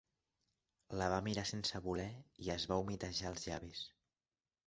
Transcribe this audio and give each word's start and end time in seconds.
La 1.01 1.09
va 1.13 1.19
mirar 1.25 1.43
sense 1.49 1.81
voler 1.89 2.07
i 2.45 2.51
es 2.55 2.65
va 2.71 2.79
humitejar 2.85 3.29
els 3.35 3.45
llavis. 3.51 3.85